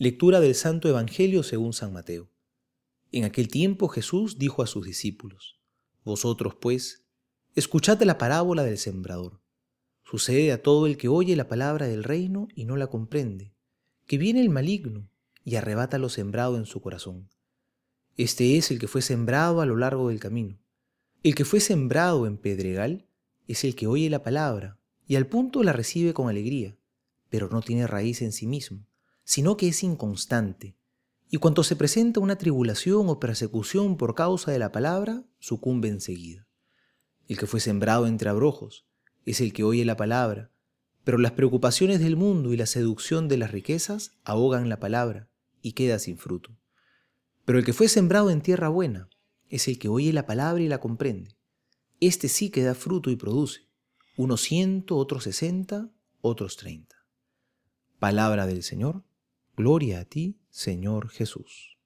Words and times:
Lectura 0.00 0.38
del 0.38 0.54
Santo 0.54 0.88
Evangelio 0.88 1.42
según 1.42 1.72
San 1.72 1.92
Mateo. 1.92 2.30
En 3.10 3.24
aquel 3.24 3.48
tiempo 3.48 3.88
Jesús 3.88 4.38
dijo 4.38 4.62
a 4.62 4.68
sus 4.68 4.86
discípulos, 4.86 5.58
Vosotros 6.04 6.54
pues, 6.54 7.04
escuchad 7.56 8.00
la 8.02 8.16
parábola 8.16 8.62
del 8.62 8.78
sembrador. 8.78 9.40
Sucede 10.04 10.52
a 10.52 10.62
todo 10.62 10.86
el 10.86 10.98
que 10.98 11.08
oye 11.08 11.34
la 11.34 11.48
palabra 11.48 11.88
del 11.88 12.04
reino 12.04 12.46
y 12.54 12.64
no 12.64 12.76
la 12.76 12.86
comprende, 12.86 13.56
que 14.06 14.18
viene 14.18 14.40
el 14.40 14.50
maligno 14.50 15.10
y 15.42 15.56
arrebata 15.56 15.98
lo 15.98 16.10
sembrado 16.10 16.58
en 16.58 16.66
su 16.66 16.80
corazón. 16.80 17.28
Este 18.16 18.56
es 18.56 18.70
el 18.70 18.78
que 18.78 18.86
fue 18.86 19.02
sembrado 19.02 19.60
a 19.60 19.66
lo 19.66 19.74
largo 19.74 20.10
del 20.10 20.20
camino. 20.20 20.60
El 21.24 21.34
que 21.34 21.44
fue 21.44 21.58
sembrado 21.58 22.28
en 22.28 22.36
pedregal 22.36 23.08
es 23.48 23.64
el 23.64 23.74
que 23.74 23.88
oye 23.88 24.08
la 24.10 24.22
palabra 24.22 24.78
y 25.08 25.16
al 25.16 25.26
punto 25.26 25.64
la 25.64 25.72
recibe 25.72 26.14
con 26.14 26.28
alegría, 26.28 26.76
pero 27.30 27.48
no 27.48 27.62
tiene 27.62 27.88
raíz 27.88 28.22
en 28.22 28.30
sí 28.30 28.46
mismo 28.46 28.86
sino 29.28 29.58
que 29.58 29.68
es 29.68 29.82
inconstante, 29.82 30.74
y 31.28 31.36
cuando 31.36 31.62
se 31.62 31.76
presenta 31.76 32.18
una 32.18 32.38
tribulación 32.38 33.10
o 33.10 33.20
persecución 33.20 33.98
por 33.98 34.14
causa 34.14 34.52
de 34.52 34.58
la 34.58 34.72
palabra, 34.72 35.22
sucumbe 35.38 35.88
enseguida. 35.88 36.48
El 37.26 37.36
que 37.36 37.46
fue 37.46 37.60
sembrado 37.60 38.06
entre 38.06 38.30
abrojos 38.30 38.86
es 39.26 39.42
el 39.42 39.52
que 39.52 39.64
oye 39.64 39.84
la 39.84 39.98
palabra, 39.98 40.50
pero 41.04 41.18
las 41.18 41.32
preocupaciones 41.32 42.00
del 42.00 42.16
mundo 42.16 42.54
y 42.54 42.56
la 42.56 42.64
seducción 42.64 43.28
de 43.28 43.36
las 43.36 43.52
riquezas 43.52 44.12
ahogan 44.24 44.70
la 44.70 44.80
palabra 44.80 45.28
y 45.60 45.72
queda 45.72 45.98
sin 45.98 46.16
fruto. 46.16 46.56
Pero 47.44 47.58
el 47.58 47.66
que 47.66 47.74
fue 47.74 47.88
sembrado 47.88 48.30
en 48.30 48.40
tierra 48.40 48.70
buena 48.70 49.10
es 49.50 49.68
el 49.68 49.78
que 49.78 49.90
oye 49.90 50.10
la 50.14 50.24
palabra 50.24 50.62
y 50.62 50.68
la 50.68 50.80
comprende. 50.80 51.36
Este 52.00 52.28
sí 52.28 52.48
que 52.48 52.62
da 52.62 52.74
fruto 52.74 53.10
y 53.10 53.16
produce, 53.16 53.68
unos 54.16 54.40
ciento, 54.40 54.96
otros 54.96 55.24
sesenta, 55.24 55.90
otros 56.22 56.56
treinta. 56.56 56.96
Palabra 57.98 58.46
del 58.46 58.62
Señor 58.62 59.04
Gloria 59.58 59.98
a 59.98 60.04
ti, 60.04 60.38
Señor 60.50 61.08
Jesús. 61.08 61.78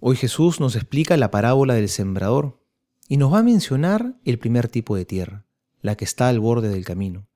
Hoy 0.00 0.16
Jesús 0.16 0.58
nos 0.58 0.74
explica 0.74 1.16
la 1.16 1.30
parábola 1.30 1.74
del 1.74 1.88
sembrador 1.88 2.60
y 3.06 3.18
nos 3.18 3.32
va 3.32 3.38
a 3.38 3.44
mencionar 3.44 4.18
el 4.24 4.40
primer 4.40 4.66
tipo 4.66 4.96
de 4.96 5.04
tierra, 5.04 5.46
la 5.80 5.96
que 5.96 6.04
está 6.04 6.28
al 6.28 6.40
borde 6.40 6.70
del 6.70 6.84
camino. 6.84 7.28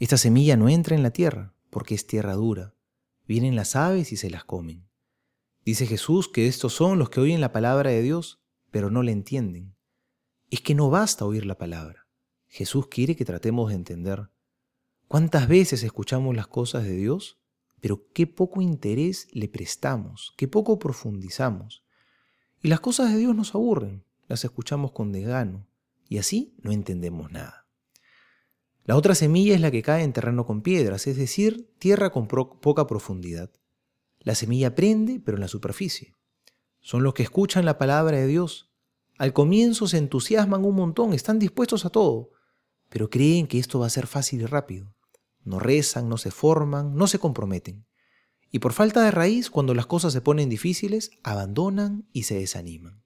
Esta 0.00 0.18
semilla 0.18 0.58
no 0.58 0.68
entra 0.68 0.94
en 0.94 1.02
la 1.02 1.12
tierra 1.12 1.54
porque 1.70 1.94
es 1.94 2.06
tierra 2.06 2.34
dura. 2.34 2.74
Vienen 3.26 3.56
las 3.56 3.74
aves 3.74 4.12
y 4.12 4.18
se 4.18 4.28
las 4.28 4.44
comen. 4.44 4.86
Dice 5.64 5.86
Jesús 5.86 6.28
que 6.28 6.46
estos 6.46 6.74
son 6.74 6.98
los 6.98 7.08
que 7.08 7.20
oyen 7.20 7.40
la 7.40 7.52
palabra 7.52 7.88
de 7.88 8.02
Dios, 8.02 8.38
pero 8.70 8.90
no 8.90 9.02
la 9.02 9.12
entienden. 9.12 9.76
Es 10.50 10.60
que 10.60 10.74
no 10.74 10.90
basta 10.90 11.24
oír 11.24 11.46
la 11.46 11.56
palabra. 11.56 12.06
Jesús 12.48 12.88
quiere 12.88 13.16
que 13.16 13.24
tratemos 13.24 13.70
de 13.70 13.76
entender. 13.76 14.28
¿Cuántas 15.10 15.48
veces 15.48 15.82
escuchamos 15.82 16.36
las 16.36 16.46
cosas 16.46 16.84
de 16.84 16.92
Dios, 16.92 17.40
pero 17.80 18.06
qué 18.14 18.28
poco 18.28 18.60
interés 18.60 19.26
le 19.32 19.48
prestamos, 19.48 20.32
qué 20.36 20.46
poco 20.46 20.78
profundizamos? 20.78 21.82
Y 22.62 22.68
las 22.68 22.78
cosas 22.78 23.10
de 23.10 23.18
Dios 23.18 23.34
nos 23.34 23.56
aburren, 23.56 24.04
las 24.28 24.44
escuchamos 24.44 24.92
con 24.92 25.10
desgano, 25.10 25.66
y 26.08 26.18
así 26.18 26.54
no 26.62 26.70
entendemos 26.70 27.32
nada. 27.32 27.66
La 28.84 28.94
otra 28.94 29.16
semilla 29.16 29.52
es 29.56 29.60
la 29.60 29.72
que 29.72 29.82
cae 29.82 30.04
en 30.04 30.12
terreno 30.12 30.46
con 30.46 30.62
piedras, 30.62 31.08
es 31.08 31.16
decir, 31.16 31.74
tierra 31.80 32.10
con 32.10 32.28
poca 32.28 32.86
profundidad. 32.86 33.50
La 34.20 34.36
semilla 34.36 34.76
prende, 34.76 35.18
pero 35.18 35.38
en 35.38 35.40
la 35.40 35.48
superficie. 35.48 36.14
Son 36.78 37.02
los 37.02 37.14
que 37.14 37.24
escuchan 37.24 37.64
la 37.64 37.78
palabra 37.78 38.16
de 38.16 38.28
Dios. 38.28 38.70
Al 39.18 39.32
comienzo 39.32 39.88
se 39.88 39.98
entusiasman 39.98 40.64
un 40.64 40.76
montón, 40.76 41.14
están 41.14 41.40
dispuestos 41.40 41.84
a 41.84 41.90
todo, 41.90 42.30
pero 42.88 43.10
creen 43.10 43.48
que 43.48 43.58
esto 43.58 43.80
va 43.80 43.86
a 43.86 43.90
ser 43.90 44.06
fácil 44.06 44.42
y 44.42 44.46
rápido 44.46 44.94
no 45.44 45.58
rezan, 45.58 46.08
no 46.08 46.16
se 46.16 46.30
forman, 46.30 46.94
no 46.94 47.06
se 47.06 47.18
comprometen. 47.18 47.86
Y 48.50 48.58
por 48.58 48.72
falta 48.72 49.02
de 49.04 49.10
raíz, 49.10 49.50
cuando 49.50 49.74
las 49.74 49.86
cosas 49.86 50.12
se 50.12 50.20
ponen 50.20 50.48
difíciles, 50.48 51.12
abandonan 51.22 52.08
y 52.12 52.24
se 52.24 52.38
desaniman. 52.38 53.02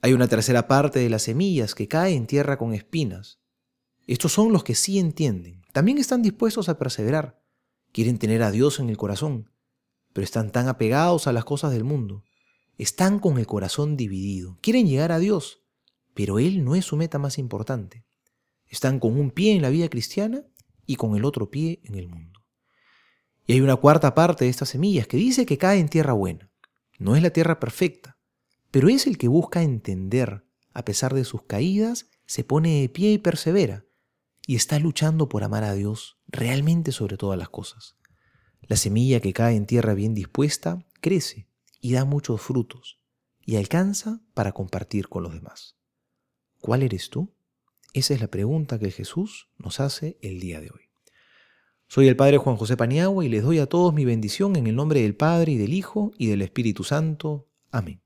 Hay 0.00 0.12
una 0.12 0.26
tercera 0.26 0.66
parte 0.66 0.98
de 0.98 1.08
las 1.08 1.22
semillas 1.22 1.76
que 1.76 1.86
cae 1.86 2.14
en 2.14 2.26
tierra 2.26 2.58
con 2.58 2.74
espinas. 2.74 3.38
Estos 4.08 4.32
son 4.32 4.52
los 4.52 4.64
que 4.64 4.74
sí 4.74 4.98
entienden. 4.98 5.62
También 5.72 5.98
están 5.98 6.22
dispuestos 6.22 6.68
a 6.68 6.76
perseverar. 6.78 7.40
Quieren 7.92 8.18
tener 8.18 8.42
a 8.42 8.50
Dios 8.50 8.80
en 8.80 8.90
el 8.90 8.96
corazón, 8.96 9.50
pero 10.12 10.24
están 10.24 10.50
tan 10.50 10.66
apegados 10.66 11.28
a 11.28 11.32
las 11.32 11.44
cosas 11.44 11.72
del 11.72 11.84
mundo. 11.84 12.24
Están 12.78 13.20
con 13.20 13.38
el 13.38 13.46
corazón 13.46 13.96
dividido. 13.96 14.58
Quieren 14.60 14.88
llegar 14.88 15.12
a 15.12 15.20
Dios, 15.20 15.62
pero 16.14 16.40
Él 16.40 16.64
no 16.64 16.74
es 16.74 16.84
su 16.84 16.96
meta 16.96 17.18
más 17.18 17.38
importante. 17.38 18.04
Están 18.66 18.98
con 18.98 19.18
un 19.20 19.30
pie 19.30 19.54
en 19.54 19.62
la 19.62 19.70
vida 19.70 19.88
cristiana 19.88 20.44
y 20.92 20.96
con 20.96 21.16
el 21.16 21.24
otro 21.24 21.50
pie 21.50 21.80
en 21.84 21.94
el 21.94 22.08
mundo. 22.08 22.40
Y 23.46 23.54
hay 23.54 23.60
una 23.62 23.76
cuarta 23.76 24.14
parte 24.14 24.44
de 24.44 24.50
estas 24.50 24.68
semillas 24.68 25.06
que 25.06 25.16
dice 25.16 25.46
que 25.46 25.56
cae 25.56 25.80
en 25.80 25.88
tierra 25.88 26.12
buena. 26.12 26.50
No 26.98 27.16
es 27.16 27.22
la 27.22 27.30
tierra 27.30 27.58
perfecta, 27.58 28.18
pero 28.70 28.90
es 28.90 29.06
el 29.06 29.16
que 29.16 29.28
busca 29.28 29.62
entender, 29.62 30.44
a 30.74 30.84
pesar 30.84 31.14
de 31.14 31.24
sus 31.24 31.44
caídas, 31.44 32.10
se 32.26 32.44
pone 32.44 32.82
de 32.82 32.88
pie 32.90 33.12
y 33.12 33.18
persevera, 33.18 33.86
y 34.46 34.56
está 34.56 34.78
luchando 34.78 35.28
por 35.28 35.44
amar 35.44 35.64
a 35.64 35.72
Dios 35.72 36.18
realmente 36.26 36.92
sobre 36.92 37.16
todas 37.16 37.38
las 37.38 37.48
cosas. 37.48 37.96
La 38.60 38.76
semilla 38.76 39.20
que 39.20 39.32
cae 39.32 39.56
en 39.56 39.66
tierra 39.66 39.94
bien 39.94 40.12
dispuesta 40.12 40.84
crece 41.00 41.48
y 41.80 41.92
da 41.92 42.04
muchos 42.04 42.40
frutos, 42.40 43.00
y 43.40 43.56
alcanza 43.56 44.20
para 44.34 44.52
compartir 44.52 45.08
con 45.08 45.22
los 45.22 45.32
demás. 45.32 45.78
¿Cuál 46.60 46.82
eres 46.82 47.08
tú? 47.08 47.34
Esa 47.92 48.14
es 48.14 48.20
la 48.20 48.28
pregunta 48.28 48.78
que 48.78 48.90
Jesús 48.90 49.48
nos 49.58 49.80
hace 49.80 50.18
el 50.22 50.40
día 50.40 50.60
de 50.60 50.70
hoy. 50.70 50.88
Soy 51.88 52.08
el 52.08 52.16
Padre 52.16 52.38
Juan 52.38 52.56
José 52.56 52.76
Paniagua 52.76 53.24
y 53.24 53.28
les 53.28 53.42
doy 53.42 53.58
a 53.58 53.66
todos 53.66 53.92
mi 53.92 54.06
bendición 54.06 54.56
en 54.56 54.66
el 54.66 54.76
nombre 54.76 55.02
del 55.02 55.14
Padre 55.14 55.52
y 55.52 55.58
del 55.58 55.74
Hijo 55.74 56.10
y 56.16 56.28
del 56.28 56.40
Espíritu 56.40 56.84
Santo. 56.84 57.50
Amén. 57.70 58.01